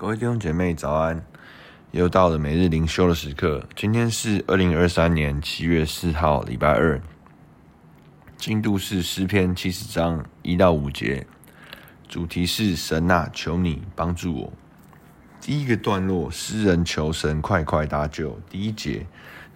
[0.00, 1.26] 各位弟兄姐妹早安，
[1.90, 3.66] 又到了每日灵修的时刻。
[3.74, 7.02] 今天是二零二三年七月四号，礼拜二。
[8.36, 11.26] 进度是诗篇七十章一到五节，
[12.08, 14.52] 主题是神啊，求你帮助我。
[15.40, 18.38] 第一个段落，诗人求神快快搭救。
[18.48, 19.04] 第一节，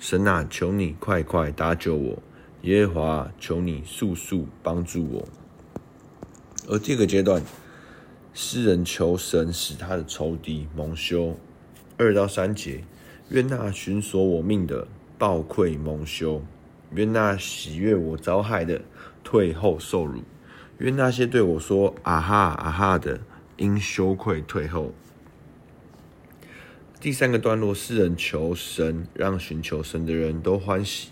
[0.00, 2.20] 神啊，求你快快搭救我，
[2.62, 5.28] 耶和华，求你速速帮助我。
[6.66, 7.40] 而这个阶段。
[8.34, 11.36] 诗人求神使他的仇敌蒙羞，
[11.98, 12.82] 二到三节，
[13.28, 16.42] 愿那寻索我命的暴愧蒙羞，
[16.94, 18.80] 愿那喜悦我遭害的
[19.22, 20.22] 退后受辱，
[20.78, 23.20] 愿那些对我说啊哈啊哈的
[23.58, 24.94] 因羞愧退后。
[26.98, 31.08] 第三个段落，诗人求神让寻求神的人都欢喜，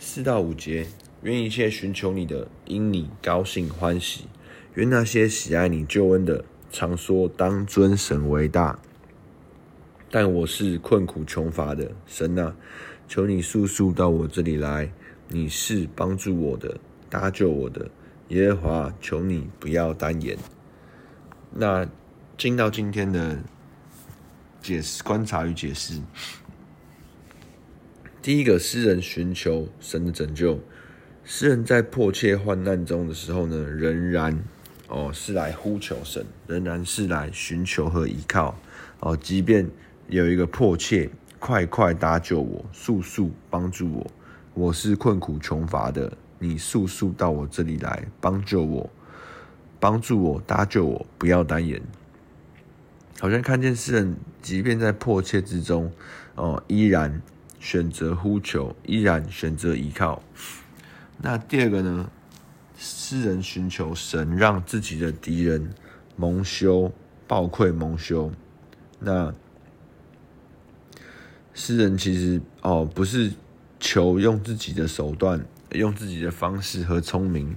[0.00, 0.88] 四到五节，
[1.22, 4.24] 愿一切寻求你的因你高兴欢喜。
[4.74, 8.78] 愿那些喜爱你救恩的，常说当尊神为大。
[10.12, 12.54] 但我是困苦穷乏的，神啊，
[13.08, 14.92] 求你速速到我这里来。
[15.28, 17.90] 你是帮助我的，搭救我的，
[18.28, 20.36] 耶和华，求你不要单言。
[21.52, 21.88] 那
[22.38, 23.38] 进到今天的
[24.62, 26.00] 解释、观察与解释。
[28.22, 30.60] 第一个，诗人寻求神的拯救。
[31.24, 34.42] 诗人在迫切患难中的时候呢，仍然。
[34.90, 38.56] 哦，是来呼求神，仍然是来寻求和依靠。
[38.98, 39.68] 哦，即便
[40.08, 44.10] 有一个迫切，快快搭救我，速速帮助我。
[44.52, 48.90] 我是困苦穷乏的，你速速到我这里来帮助我，
[49.78, 51.80] 帮助我，搭救我，不要单言。
[53.20, 55.92] 好像看见诗人，即便在迫切之中，
[56.34, 57.22] 哦，依然
[57.60, 60.20] 选择呼求，依然选择依靠。
[61.18, 62.10] 那第二个呢？
[62.82, 65.70] 诗人寻求神，让自己的敌人
[66.16, 66.90] 蒙羞、
[67.28, 68.32] 抱愧、蒙羞。
[68.98, 69.34] 那
[71.52, 73.32] 诗人其实哦，不是
[73.78, 77.54] 求用自己的手段、用自己的方式和聪明，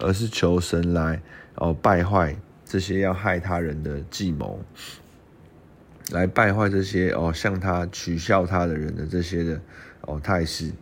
[0.00, 1.22] 而是求神来
[1.54, 4.58] 哦败坏这些要害他人的计谋，
[6.10, 9.60] 来败坏这些哦向他取笑他的人的这些的
[10.00, 10.72] 哦态势。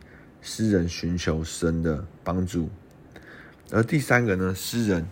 [0.41, 2.71] 诗人寻求神的帮助。
[3.71, 5.09] 而第三个呢，诗人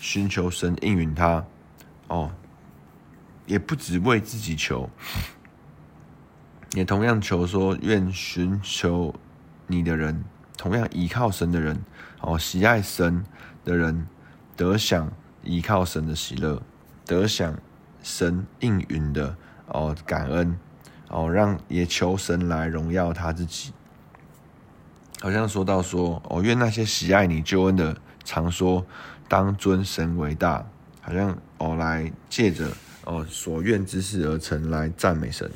[0.00, 1.44] 寻求神应允他，
[2.08, 2.30] 哦，
[3.46, 4.88] 也不只为自己求，
[6.74, 9.14] 也同样求说，愿寻求
[9.66, 10.24] 你的人，
[10.56, 11.82] 同样依靠神的人，
[12.20, 13.24] 哦，喜爱神
[13.64, 14.06] 的人，
[14.56, 15.10] 得享
[15.42, 16.62] 依靠神的喜乐，
[17.06, 17.58] 得享
[18.02, 19.36] 神应允的
[19.66, 20.58] 哦感恩，
[21.08, 23.72] 哦，让也求神来荣耀他自己。
[25.24, 28.84] 好像说到说哦，愿那些喜爱你救恩的，常说
[29.26, 30.70] 当尊神为大，
[31.00, 32.70] 好像哦来借着
[33.04, 35.50] 哦所愿之事而成来赞美神。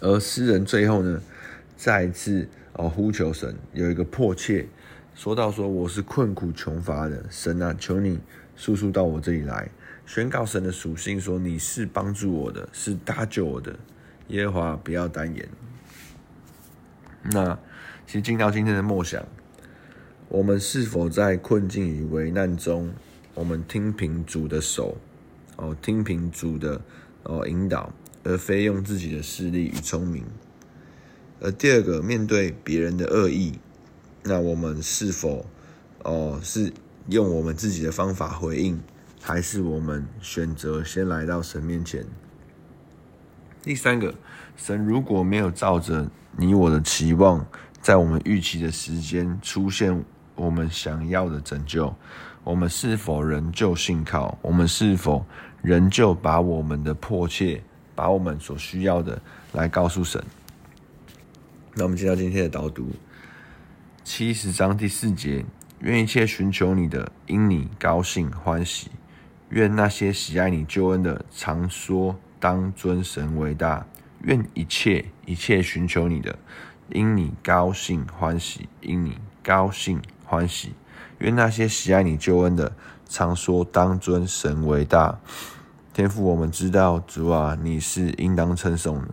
[0.00, 1.22] 而诗人最后呢，
[1.76, 4.66] 再一次哦呼求神，有一个迫切，
[5.14, 8.18] 说到说我是困苦穷乏的，神啊，求你
[8.56, 9.70] 速速到我这里来，
[10.04, 13.78] 宣告神的属性，说你是帮助我的，是搭救我的，
[14.30, 15.48] 耶和华不要单言。
[17.30, 17.56] 那。
[18.06, 19.26] 其实进到今天的默想，
[20.28, 22.92] 我们是否在困境与危难中，
[23.34, 24.96] 我们听凭主的手，
[25.56, 26.80] 哦，听凭主的
[27.24, 30.24] 哦引导，而非用自己的势力与聪明？
[31.40, 33.58] 而第二个，面对别人的恶意，
[34.22, 35.44] 那我们是否
[36.04, 36.72] 哦是
[37.08, 38.80] 用我们自己的方法回应，
[39.20, 42.06] 还是我们选择先来到神面前？
[43.62, 44.14] 第三个，
[44.56, 47.44] 神如果没有照着你我的期望，
[47.86, 50.04] 在我们预期的时间出现
[50.34, 51.94] 我们想要的拯救，
[52.42, 54.36] 我们是否仍旧信靠？
[54.42, 55.24] 我们是否
[55.62, 57.62] 仍旧把我们的迫切，
[57.94, 60.20] 把我们所需要的来告诉神？
[61.74, 62.90] 那我们进到今天的导读，
[64.02, 65.44] 七十章第四节：
[65.78, 68.88] 愿一切寻求你的，因你高兴欢喜；
[69.50, 73.86] 愿那些喜爱你救恩的，常说当尊神为大；
[74.22, 76.36] 愿一切一切寻求你的。
[76.90, 80.74] 因你高兴欢喜，因你高兴欢喜。
[81.18, 82.72] 愿那些喜爱你救恩的，
[83.08, 85.18] 常说当尊神为大。
[85.92, 89.08] 天父，我们知道主啊，你是应当称颂的。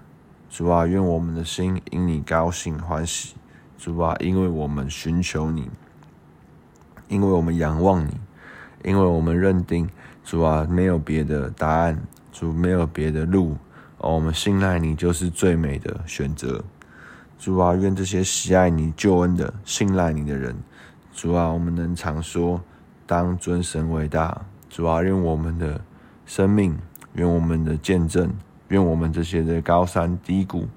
[0.49, 3.35] 主啊，愿我们的心因你高兴欢喜。
[3.77, 5.69] 主啊，因为我们寻求你，
[7.07, 8.17] 因为我们仰望你，
[8.83, 9.89] 因为我们认定
[10.23, 13.57] 主啊，没有别的答案，主没有别的路，
[13.97, 16.63] 我们信赖你就是最美的选择。
[17.37, 20.55] 主啊，愿这些喜爱你救恩的、信赖你的人，
[21.13, 22.61] 主啊，我们能常说
[23.05, 24.45] 当尊神为大。
[24.69, 25.79] 主啊，愿我们的
[26.25, 26.77] 生命
[27.13, 28.33] 愿我们的见证，
[28.69, 30.67] 愿我们这些的高山低谷，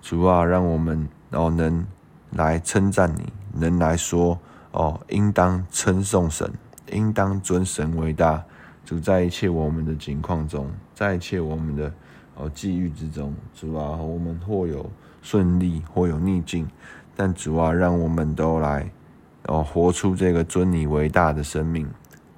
[0.00, 1.86] 主啊，让我们哦能
[2.30, 4.38] 来称赞你，能来说
[4.72, 6.50] 哦，应当称颂神，
[6.90, 8.42] 应当尊神为大。
[8.84, 11.92] 主在一切我们的境况中，在一切我们的
[12.40, 14.88] 哦际遇之中，主啊，我们或有
[15.20, 16.68] 顺利，或有逆境，
[17.16, 18.88] 但主啊，让我们都来
[19.46, 21.88] 哦活出这个尊你为大的生命，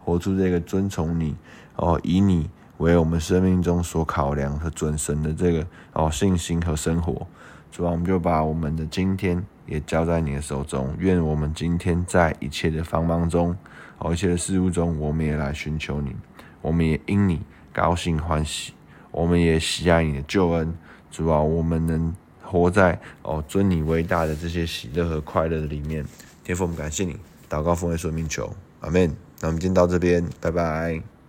[0.02, 1.36] 活出这个尊崇你
[1.76, 2.48] 哦，以你
[2.78, 7.26] 为我们生命中所考量和准神的这个哦信心和生活。
[7.70, 13.54] 主啊，我们就把我们的今天也交在你的手中，愿我们今天在一切的繁忙中，
[13.98, 16.16] 哦一切的事物中，我们也来寻求你。
[16.62, 17.42] 我们也因你
[17.72, 18.72] 高兴欢喜，
[19.10, 20.72] 我们也喜爱你的救恩，
[21.10, 26.04] 主啊，我们能活在哦尊你为大的这些喜乐和快乐的里面。
[26.44, 27.16] 天父，我们感谢你，
[27.48, 29.14] 祷告奉耶稣名求，阿门。
[29.40, 31.19] 那我们今天到这边，拜拜。